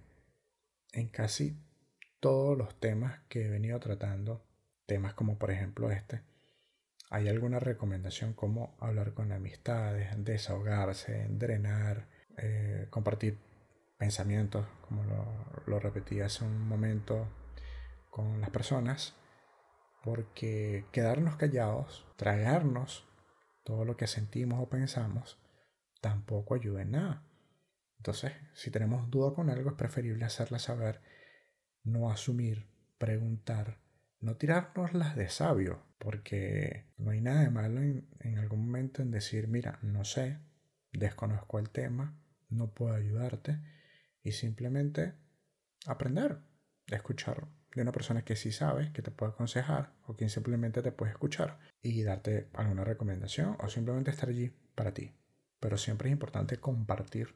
en 0.91 1.07
casi 1.07 1.57
todos 2.19 2.57
los 2.57 2.77
temas 2.81 3.21
que 3.29 3.45
he 3.45 3.49
venido 3.49 3.79
tratando, 3.79 4.45
temas 4.85 5.13
como 5.13 5.39
por 5.39 5.51
ejemplo 5.51 5.89
este, 5.89 6.21
hay 7.09 7.29
alguna 7.29 7.59
recomendación 7.59 8.33
como 8.33 8.75
hablar 8.77 9.13
con 9.13 9.31
amistades, 9.31 10.09
desahogarse, 10.17 11.27
drenar, 11.29 12.09
eh, 12.37 12.87
compartir 12.89 13.39
pensamientos, 13.97 14.67
como 14.81 15.05
lo, 15.05 15.25
lo 15.65 15.79
repetí 15.79 16.19
hace 16.19 16.43
un 16.43 16.67
momento 16.67 17.25
con 18.09 18.41
las 18.41 18.49
personas, 18.49 19.15
porque 20.03 20.83
quedarnos 20.91 21.37
callados, 21.37 22.05
tragarnos 22.17 23.07
todo 23.63 23.85
lo 23.85 23.97
que 23.97 24.07
sentimos 24.07 24.59
o 24.61 24.69
pensamos, 24.69 25.39
tampoco 26.01 26.55
ayuda 26.55 26.81
en 26.81 26.91
nada. 26.91 27.27
Entonces, 27.97 28.33
si 28.53 28.71
tenemos 28.71 29.09
duda 29.09 29.33
con 29.33 29.49
algo, 29.49 29.69
es 29.69 29.75
preferible 29.75 30.25
hacerla 30.25 30.59
saber 30.59 31.01
no 31.83 32.11
asumir, 32.11 32.67
preguntar, 32.97 33.79
no 34.19 34.37
tirárnoslas 34.37 35.15
de 35.15 35.29
sabio, 35.29 35.83
porque 35.97 36.87
no 36.97 37.11
hay 37.11 37.21
nada 37.21 37.41
de 37.41 37.49
malo 37.49 37.81
en, 37.81 38.37
algún 38.39 38.65
momento 38.65 39.01
en 39.01 39.11
decir, 39.11 39.47
mira, 39.47 39.79
no 39.81 40.03
sé, 40.03 40.39
desconozco 40.91 41.59
el 41.59 41.69
tema, 41.69 42.19
no 42.49 42.73
puedo 42.73 42.95
ayudarte, 42.95 43.59
y 44.23 44.33
simplemente 44.33 45.13
aprender, 45.85 46.39
escuchar 46.87 47.47
de 47.75 47.81
una 47.81 47.91
persona 47.91 48.23
que 48.23 48.35
sí 48.35 48.51
sabe, 48.51 48.91
que 48.93 49.01
te 49.01 49.11
puede 49.11 49.31
aconsejar, 49.31 49.93
o 50.05 50.15
quien 50.15 50.29
simplemente 50.29 50.81
te 50.81 50.91
puede 50.91 51.11
escuchar 51.11 51.59
y 51.81 52.03
darte 52.03 52.49
alguna 52.53 52.83
recomendación, 52.83 53.57
o 53.59 53.69
simplemente 53.69 54.11
estar 54.11 54.29
allí 54.29 54.53
para 54.75 54.93
ti. 54.93 55.13
Pero 55.59 55.77
siempre 55.77 56.09
es 56.09 56.13
importante 56.13 56.57
compartir 56.57 57.35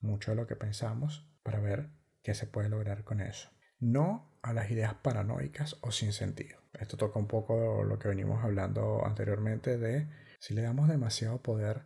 mucho 0.00 0.32
de 0.32 0.36
lo 0.36 0.46
que 0.46 0.56
pensamos 0.56 1.28
para 1.42 1.60
ver 1.60 1.88
qué 2.22 2.34
se 2.34 2.46
puede 2.46 2.68
lograr 2.68 3.04
con 3.04 3.20
eso 3.20 3.50
no 3.78 4.30
a 4.42 4.52
las 4.52 4.70
ideas 4.70 4.94
paranoicas 4.94 5.76
o 5.82 5.90
sin 5.90 6.12
sentido. 6.12 6.60
Esto 6.72 6.96
toca 6.96 7.18
un 7.18 7.26
poco 7.26 7.84
lo 7.84 7.98
que 7.98 8.08
venimos 8.08 8.44
hablando 8.44 9.04
anteriormente 9.04 9.78
de 9.78 10.08
si 10.38 10.54
le 10.54 10.62
damos 10.62 10.88
demasiado 10.88 11.42
poder 11.42 11.82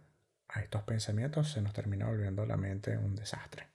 a 0.48 0.60
estos 0.60 0.82
pensamientos 0.82 1.52
se 1.52 1.62
nos 1.62 1.72
termina 1.72 2.06
volviendo 2.06 2.44
la 2.44 2.56
mente 2.56 2.98
un 2.98 3.14
desastre. 3.14 3.68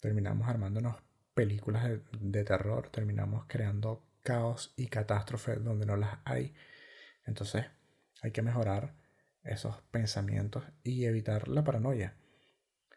Terminamos 0.00 0.48
armándonos 0.48 0.96
películas 1.34 1.88
de, 2.20 2.44
terror, 2.44 2.88
terminamos 2.90 3.44
creando 3.46 4.04
caos 4.22 4.72
y 4.76 4.88
catástrofes 4.88 5.62
donde 5.62 5.86
no 5.86 5.96
las 5.96 6.18
hay. 6.24 6.54
Entonces 7.26 7.66
hay 8.22 8.30
que 8.30 8.42
mejorar 8.42 8.94
esos 9.42 9.80
pensamientos 9.90 10.64
y 10.82 11.04
evitar 11.04 11.48
la 11.48 11.64
paranoia. 11.64 12.16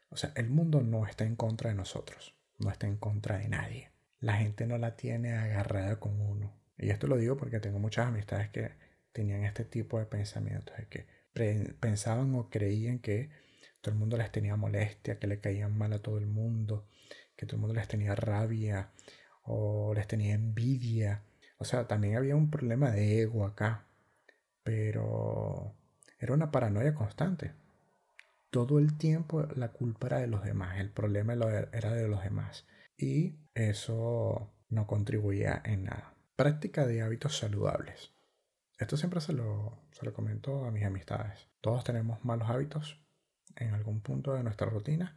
O 0.09 0.17
sea, 0.17 0.31
el 0.35 0.49
mundo 0.49 0.81
no 0.81 1.07
está 1.07 1.25
en 1.25 1.35
contra 1.35 1.69
de 1.69 1.75
nosotros, 1.75 2.35
no 2.59 2.69
está 2.69 2.87
en 2.87 2.97
contra 2.97 3.37
de 3.37 3.49
nadie 3.49 3.95
la 4.25 4.37
gente 4.37 4.65
no 4.65 4.79
la 4.79 4.95
tiene 4.95 5.33
agarrada 5.33 5.99
con 5.99 6.19
uno. 6.19 6.51
Y 6.77 6.89
esto 6.89 7.05
lo 7.05 7.17
digo 7.17 7.37
porque 7.37 7.59
tengo 7.59 7.77
muchas 7.77 8.07
amistades 8.07 8.49
que 8.49 8.71
tenían 9.11 9.43
este 9.43 9.65
tipo 9.65 9.99
de 9.99 10.07
pensamientos, 10.07 10.75
de 10.77 10.87
que 10.87 11.05
pensaban 11.79 12.33
o 12.33 12.49
creían 12.49 12.97
que 12.97 13.29
todo 13.81 13.93
el 13.93 13.99
mundo 13.99 14.17
les 14.17 14.31
tenía 14.31 14.55
molestia, 14.55 15.19
que 15.19 15.27
le 15.27 15.39
caían 15.39 15.77
mal 15.77 15.93
a 15.93 16.01
todo 16.01 16.17
el 16.17 16.25
mundo, 16.25 16.87
que 17.35 17.45
todo 17.45 17.57
el 17.57 17.61
mundo 17.61 17.75
les 17.75 17.87
tenía 17.87 18.15
rabia 18.15 18.91
o 19.43 19.93
les 19.93 20.07
tenía 20.07 20.35
envidia. 20.35 21.23
O 21.57 21.65
sea, 21.65 21.87
también 21.87 22.17
había 22.17 22.35
un 22.35 22.49
problema 22.49 22.91
de 22.91 23.21
ego 23.21 23.45
acá, 23.45 23.85
pero 24.63 25.75
era 26.19 26.33
una 26.33 26.51
paranoia 26.51 26.93
constante. 26.93 27.53
Todo 28.49 28.79
el 28.79 28.97
tiempo 28.97 29.43
la 29.55 29.71
culpa 29.71 30.07
era 30.07 30.19
de 30.19 30.27
los 30.27 30.43
demás, 30.43 30.79
el 30.79 30.89
problema 30.89 31.33
era 31.33 31.93
de 31.93 32.07
los 32.07 32.23
demás 32.23 32.65
y 32.97 33.35
eso 33.53 34.53
no 34.69 34.87
contribuía 34.87 35.61
en 35.65 35.85
nada. 35.85 36.13
Práctica 36.35 36.85
de 36.85 37.01
hábitos 37.01 37.37
saludables. 37.37 38.11
Esto 38.77 38.97
siempre 38.97 39.21
se 39.21 39.33
lo, 39.33 39.77
se 39.91 40.05
lo 40.05 40.13
comento 40.13 40.65
a 40.65 40.71
mis 40.71 40.85
amistades. 40.85 41.47
Todos 41.61 41.83
tenemos 41.83 42.23
malos 42.25 42.49
hábitos 42.49 43.01
en 43.55 43.73
algún 43.73 44.01
punto 44.01 44.33
de 44.33 44.43
nuestra 44.43 44.67
rutina 44.67 45.15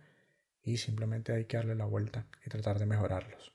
y 0.69 0.77
simplemente 0.77 1.33
hay 1.33 1.47
que 1.47 1.57
darle 1.57 1.75
la 1.75 1.87
vuelta 1.87 2.27
y 2.45 2.51
tratar 2.51 2.79
de 2.79 2.85
mejorarlos. 2.85 3.55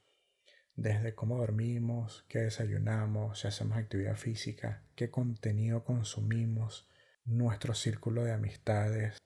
Desde 0.76 1.14
cómo 1.14 1.38
dormimos, 1.38 2.26
qué 2.28 2.40
desayunamos, 2.40 3.40
si 3.40 3.48
hacemos 3.48 3.78
actividad 3.78 4.16
física, 4.16 4.84
qué 4.96 5.12
contenido 5.12 5.84
consumimos, 5.84 6.90
nuestro 7.26 7.76
círculo 7.76 8.24
de 8.24 8.34
amistades, 8.34 9.18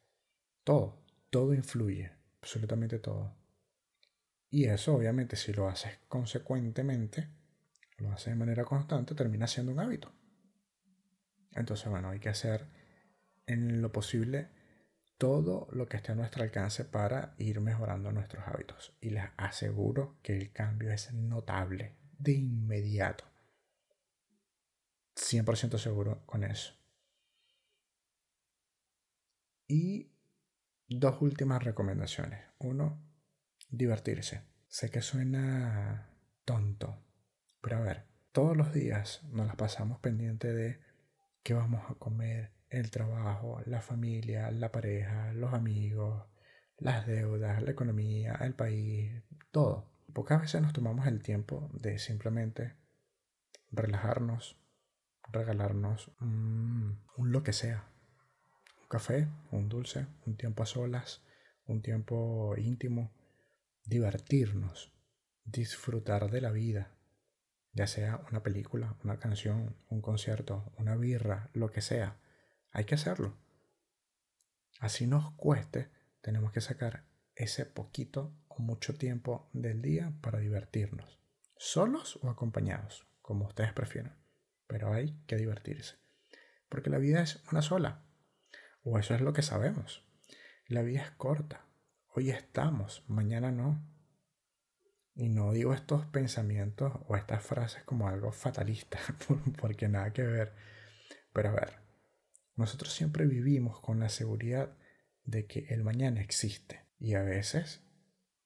todo, 0.66 1.02
todo 1.30 1.54
influye, 1.54 2.12
absolutamente 2.42 3.00
todo. 3.00 3.34
Y 4.50 4.66
eso 4.66 4.94
obviamente 4.94 5.38
si 5.38 5.54
lo 5.54 5.70
haces 5.70 5.98
consecuentemente, 6.10 7.30
lo 8.00 8.12
haces 8.12 8.34
de 8.34 8.36
manera 8.36 8.66
constante, 8.66 9.16
termina 9.16 9.48
siendo 9.48 9.72
un 9.72 9.80
hábito. 9.80 10.12
Entonces, 11.54 11.88
bueno, 11.88 12.10
hay 12.10 12.20
que 12.20 12.30
hacer 12.30 12.68
en 13.46 13.82
lo 13.82 13.94
posible 13.94 14.57
todo 15.18 15.68
lo 15.72 15.88
que 15.88 15.98
esté 15.98 16.12
a 16.12 16.16
nuestro 16.16 16.44
alcance 16.44 16.86
para 16.86 17.34
ir 17.38 17.60
mejorando 17.60 18.12
nuestros 18.12 18.48
hábitos. 18.48 18.96
Y 19.02 19.10
les 19.10 19.26
aseguro 19.38 20.18
que 20.22 20.38
el 20.38 20.52
cambio 20.52 20.92
es 20.92 21.12
notable, 21.14 21.96
de 22.20 22.34
inmediato. 22.34 23.26
100% 25.16 25.78
seguro 25.78 26.24
con 26.26 26.44
eso. 26.44 26.74
Y 29.68 30.12
dos 30.88 31.22
últimas 31.22 31.64
recomendaciones. 31.64 32.46
Uno, 32.60 33.02
divertirse. 33.70 34.44
Sé 34.68 34.90
que 34.92 35.02
suena 35.02 36.14
tonto, 36.46 37.04
pero 37.62 37.78
a 37.78 37.82
ver, 37.82 38.06
todos 38.32 38.56
los 38.56 38.74
días 38.74 39.24
nos 39.32 39.48
las 39.48 39.56
pasamos 39.56 40.00
pendiente 40.00 40.54
de 40.54 40.80
qué 41.44 41.54
vamos 41.54 41.90
a 41.90 41.96
comer, 41.96 42.52
el 42.70 42.92
trabajo, 42.92 43.62
la 43.66 43.82
familia, 43.82 44.52
la 44.52 44.72
pareja, 44.72 45.34
los 45.34 45.54
amigos, 45.54 46.26
las 46.78 47.08
deudas, 47.08 47.62
la 47.62 47.72
economía, 47.72 48.36
el 48.42 48.54
país, 48.54 49.24
todo. 49.52 49.90
Pocas 50.14 50.42
veces 50.42 50.62
nos 50.62 50.74
tomamos 50.74 51.08
el 51.08 51.22
tiempo 51.22 51.70
de 51.74 52.00
simplemente 52.00 52.76
relajarnos, 53.72 54.60
regalarnos 55.32 56.12
un, 56.22 57.04
lo 57.18 57.44
que 57.44 57.54
sea. 57.54 57.90
Un 58.82 58.88
café, 58.88 59.28
un 59.52 59.70
dulce, 59.70 60.08
un 60.26 60.38
tiempo 60.38 60.64
a 60.64 60.66
solas, 60.66 61.24
un 61.66 61.82
tiempo 61.82 62.56
íntimo, 62.58 63.12
divertirnos, 63.84 64.94
disfrutar 65.44 66.30
de 66.32 66.42
la 66.42 66.52
vida, 66.52 66.92
ya 67.74 67.88
sea 67.88 68.22
una 68.32 68.44
película, 68.44 68.96
una 69.04 69.20
canción, 69.20 69.76
un 69.90 70.02
concierto, 70.02 70.72
una 70.78 70.96
birra, 70.96 71.50
lo 71.54 71.72
que 71.72 71.82
sea. 71.82 72.18
Hay 72.72 72.86
que 72.86 72.96
hacerlo. 72.96 73.38
Así 74.80 75.08
nos 75.08 75.34
cueste, 75.36 75.90
tenemos 76.22 76.52
que 76.52 76.62
sacar 76.62 77.06
ese 77.36 77.66
poquito 77.66 78.36
o 78.48 78.62
mucho 78.62 78.96
tiempo 78.96 79.50
del 79.54 79.82
día 79.82 80.14
para 80.22 80.40
divertirnos, 80.40 81.20
solos 81.58 82.20
o 82.22 82.30
acompañados, 82.30 83.08
como 83.22 83.48
ustedes 83.48 83.74
prefieran. 83.74 84.18
Pero 84.68 84.94
hay 84.94 85.20
que 85.26 85.38
divertirse, 85.38 85.98
porque 86.70 86.90
la 86.90 86.98
vida 86.98 87.22
es 87.22 87.42
una 87.52 87.62
sola, 87.62 88.04
o 88.84 89.00
eso 89.00 89.16
es 89.16 89.22
lo 89.22 89.34
que 89.34 89.42
sabemos. 89.42 90.06
La 90.68 90.82
vida 90.82 91.02
es 91.02 91.12
corta. 91.12 91.66
Hoy 92.14 92.30
estamos, 92.30 93.04
mañana 93.08 93.52
no. 93.52 93.82
Y 95.16 95.30
no 95.30 95.52
digo 95.54 95.74
estos 95.74 96.06
pensamientos 96.08 96.94
o 97.08 97.16
estas 97.16 97.44
frases 97.44 97.84
como 97.84 98.08
algo 98.08 98.32
fatalista, 98.32 99.00
porque 99.62 99.88
nada 99.88 100.12
que 100.14 100.24
ver. 100.24 100.54
Pero 101.34 101.50
a 101.50 101.54
ver, 101.54 101.87
nosotros 102.58 102.94
siempre 102.94 103.26
vivimos 103.26 103.80
con 103.80 104.00
la 104.00 104.10
seguridad 104.10 104.76
de 105.24 105.46
que 105.46 105.68
el 105.70 105.84
mañana 105.84 106.22
existe. 106.22 106.82
Y 107.00 107.14
a 107.14 107.22
veces 107.22 107.82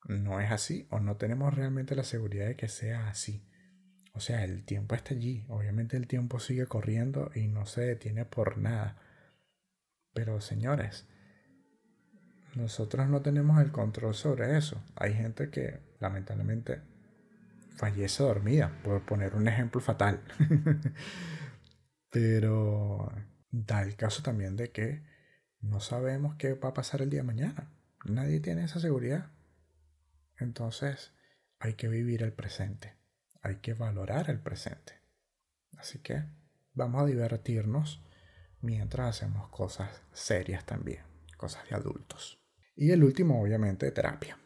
no 0.06 0.40
es 0.40 0.52
así 0.52 0.88
o 0.90 1.00
no 1.00 1.16
tenemos 1.16 1.54
realmente 1.54 1.96
la 1.96 2.04
seguridad 2.04 2.48
de 2.48 2.56
que 2.58 2.68
sea 2.68 3.08
así. 3.08 3.48
O 4.14 4.20
sea, 4.20 4.44
el 4.44 4.66
tiempo 4.66 4.96
está 4.96 5.14
allí. 5.14 5.46
Obviamente 5.48 5.96
el 5.96 6.08
tiempo 6.08 6.40
sigue 6.40 6.66
corriendo 6.68 7.32
y 7.34 7.48
no 7.48 7.66
se 7.66 7.82
detiene 7.82 8.26
por 8.26 8.58
nada. 8.58 9.02
Pero 10.14 10.42
señores, 10.42 11.08
nosotros 12.56 13.08
no 13.08 13.22
tenemos 13.22 13.62
el 13.62 13.72
control 13.72 14.14
sobre 14.14 14.58
eso. 14.58 14.84
Hay 14.96 15.14
gente 15.14 15.50
que 15.50 15.80
lamentablemente 16.00 16.82
fallece 17.78 18.24
dormida, 18.24 18.78
por 18.84 19.06
poner 19.06 19.36
un 19.36 19.48
ejemplo 19.48 19.80
fatal. 19.80 20.22
Pero 22.12 23.10
da 23.52 23.82
el 23.82 23.96
caso 23.96 24.24
también 24.24 24.56
de 24.56 24.72
que 24.72 25.04
no 25.60 25.80
sabemos 25.80 26.36
qué 26.36 26.54
va 26.54 26.70
a 26.70 26.74
pasar 26.74 27.02
el 27.02 27.10
día 27.10 27.20
de 27.20 27.28
mañana. 27.28 27.72
Nadie 28.06 28.40
tiene 28.40 28.64
esa 28.64 28.80
seguridad. 28.80 29.32
Entonces 30.40 31.14
hay 31.60 31.76
que 31.76 31.88
vivir 31.88 32.24
el 32.24 32.34
presente. 32.34 32.96
Hay 33.42 33.58
que 33.58 33.74
valorar 33.74 34.30
el 34.30 34.40
presente. 34.40 35.00
Así 35.78 36.00
que 36.00 36.24
vamos 36.74 37.04
a 37.04 37.06
divertirnos 37.06 38.04
mientras 38.62 39.18
hacemos 39.18 39.50
cosas 39.50 40.02
serias 40.14 40.66
también, 40.66 41.04
cosas 41.38 41.68
de 41.70 41.76
adultos. 41.76 42.40
Y 42.76 42.92
el 42.92 43.04
último, 43.04 43.42
obviamente, 43.42 43.92
terapia. 43.92 44.38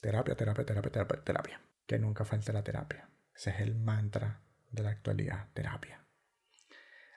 Terapia, 0.00 0.36
terapia, 0.36 0.64
terapia, 0.64 0.92
terapia, 0.92 1.24
terapia. 1.24 1.60
Que 1.86 1.98
nunca 1.98 2.24
falte 2.24 2.52
la 2.52 2.62
terapia. 2.62 3.08
Ese 3.34 3.50
es 3.50 3.60
el 3.60 3.74
mantra 3.74 4.42
de 4.70 4.82
la 4.82 4.90
actualidad, 4.90 5.48
terapia. 5.52 6.06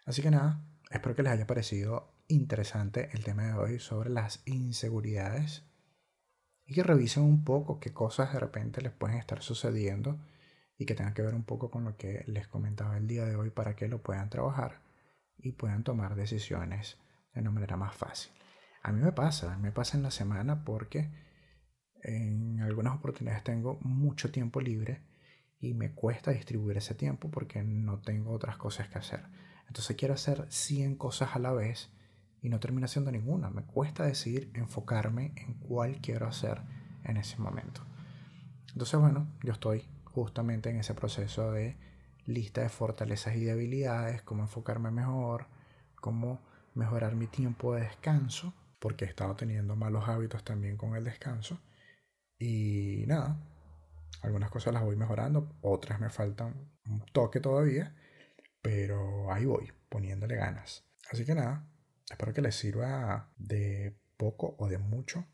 Así 0.06 0.22
que 0.22 0.32
nada, 0.32 0.66
espero 0.94 1.16
que 1.16 1.24
les 1.24 1.32
haya 1.32 1.48
parecido 1.48 2.14
interesante 2.28 3.10
el 3.14 3.24
tema 3.24 3.44
de 3.44 3.54
hoy 3.54 3.80
sobre 3.80 4.10
las 4.10 4.44
inseguridades 4.46 5.64
y 6.66 6.74
que 6.74 6.84
revisen 6.84 7.24
un 7.24 7.44
poco 7.44 7.80
qué 7.80 7.92
cosas 7.92 8.32
de 8.32 8.40
repente 8.40 8.82
les 8.82 8.92
pueden 8.92 9.18
estar 9.18 9.42
sucediendo 9.42 10.20
y 10.78 10.86
que 10.86 10.94
tengan 10.94 11.14
que 11.14 11.24
ver 11.24 11.34
un 11.34 11.44
poco 11.44 11.72
con 11.72 11.84
lo 11.84 11.98
que 11.98 12.24
les 12.28 12.48
comentaba 12.48 12.98
el 12.98 13.08
día 13.08 13.26
de 13.26 13.36
hoy 13.36 13.50
para 13.50 13.76
que 13.76 13.88
lo 13.88 14.04
puedan 14.04 14.30
trabajar 14.30 14.82
y 15.38 15.54
puedan 15.54 15.84
tomar 15.84 16.16
decisiones 16.16 16.98
de 17.34 17.42
una 17.42 17.52
manera 17.52 17.76
más 17.76 17.96
fácil. 17.96 18.32
A 18.84 18.92
mí 18.92 19.02
me 19.02 19.12
pasa, 19.12 19.58
me 19.58 19.72
pasa 19.72 19.98
en 19.98 20.04
la 20.04 20.12
semana 20.12 20.64
porque 20.64 21.10
en 22.04 22.60
algunas 22.62 22.96
oportunidades 22.96 23.44
tengo 23.44 23.80
mucho 23.82 24.32
tiempo 24.32 24.62
libre 24.62 25.02
y 25.60 25.74
me 25.74 25.94
cuesta 25.94 26.32
distribuir 26.32 26.78
ese 26.78 26.94
tiempo 26.94 27.32
porque 27.32 27.64
no 27.64 28.00
tengo 28.00 28.32
otras 28.32 28.58
cosas 28.58 28.90
que 28.90 29.00
hacer. 29.00 29.24
Entonces 29.68 29.96
quiero 29.96 30.14
hacer 30.14 30.46
100 30.50 30.96
cosas 30.96 31.36
a 31.36 31.40
la 31.40 31.52
vez 31.52 31.90
y 32.42 32.50
no 32.50 32.60
termino 32.60 32.86
haciendo 32.86 33.12
ninguna. 33.12 33.50
Me 33.50 33.64
cuesta 33.64 34.04
decidir 34.04 34.52
enfocarme 34.54 35.34
en 35.38 35.56
cuál 35.56 36.02
quiero 36.02 36.28
hacer 36.28 36.62
en 37.04 37.18
ese 37.18 37.38
momento. 37.38 37.82
Entonces, 38.74 39.00
bueno, 39.00 39.28
yo 39.44 39.54
estoy 39.54 39.88
justamente 40.06 40.70
en 40.70 40.78
ese 40.78 40.94
proceso 40.94 41.52
de 41.52 41.78
lista 42.26 42.62
de 42.62 42.70
fortalezas 42.70 43.36
y 43.36 43.44
debilidades, 43.44 44.22
cómo 44.22 44.44
enfocarme 44.44 44.92
mejor, 44.92 45.48
cómo 45.96 46.42
mejorar 46.74 47.16
mi 47.16 47.28
tiempo 47.28 47.76
de 47.76 47.82
descanso, 47.82 48.54
porque 48.80 49.06
he 49.06 49.08
estado 49.08 49.36
teniendo 49.36 49.76
malos 49.76 50.08
hábitos 50.08 50.44
también 50.44 50.78
con 50.78 50.96
el 50.96 51.04
descanso. 51.04 51.60
Y 52.40 53.06
nada, 53.08 53.40
algunas 54.22 54.50
cosas 54.50 54.74
las 54.74 54.84
voy 54.84 54.96
mejorando, 54.96 55.56
otras 55.62 56.00
me 56.00 56.10
faltan 56.10 56.70
un 56.86 57.06
toque 57.12 57.40
todavía, 57.40 57.96
pero 58.64 59.32
ahí 59.32 59.46
voy, 59.46 59.72
poniéndole 59.90 60.36
ganas. 60.36 60.84
Así 61.12 61.26
que 61.26 61.36
nada, 61.36 61.68
Espero 62.10 62.34
que 62.34 62.42
les 62.42 62.56
sirva 62.56 63.32
de 63.38 63.96
poco 64.18 64.56
o 64.60 64.68
de 64.68 64.78
mucho 64.78 65.26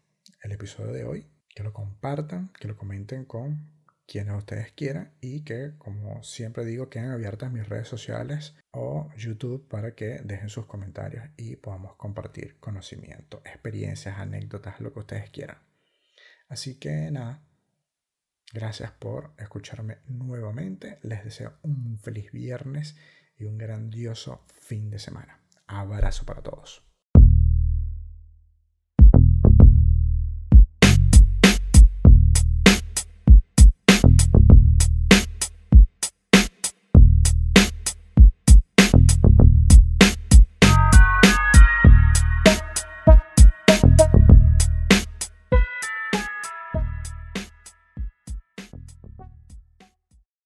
el 0.42 0.52
episodio 0.52 0.94
de 0.94 1.04
hoy. 1.04 1.28
Que 1.50 1.64
lo 1.64 1.74
compartan, 1.74 2.54
que 2.58 2.68
lo 2.68 2.78
comenten 2.78 3.26
con 3.26 3.70
quienes 4.08 4.36
ustedes 4.36 4.72
quieran 4.72 5.14
y 5.20 5.44
que, 5.44 5.74
como 5.78 6.24
siempre 6.24 6.64
digo, 6.64 6.90
queden 6.90 7.12
abiertas 7.12 7.52
mis 7.52 7.68
redes 7.68 7.88
sociales 7.88 8.56
o 8.72 9.10
YouTube 9.18 9.68
para 9.68 9.94
que 9.94 10.22
dejen 10.24 10.48
sus 10.50 10.68
comentarios 10.68 11.28
y 11.38 11.58
podamos 11.58 11.96
compartir 11.96 12.60
conocimiento, 12.60 13.42
experiencias, 13.46 14.18
anécdotas, 14.18 14.80
lo 14.80 14.94
que 14.94 15.00
ustedes 15.00 15.30
quieran. 15.32 15.58
Así 16.48 16.80
que 16.80 17.12
nada, 17.12 17.44
gracias 18.54 18.92
por 18.92 19.34
escucharme 19.38 19.98
nuevamente. 20.08 21.00
Les 21.02 21.26
deseo 21.26 21.58
un 21.64 22.00
feliz 22.00 22.32
viernes 22.32 22.96
y 23.40 23.46
un 23.46 23.58
grandioso 23.58 24.44
fin 24.48 24.90
de 24.92 25.00
semana. 25.00 25.40
Abrazo 25.68 26.26
para 26.26 26.44
todos. 26.44 26.89